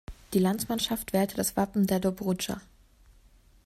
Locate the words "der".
1.85-1.99